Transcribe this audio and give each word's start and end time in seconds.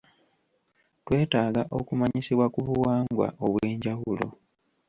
twetaaga 1.05 1.61
okumanyisibwa 1.77 2.45
ku 2.53 2.59
buwangwa 2.67 3.27
obw'enjawulo. 3.45 4.27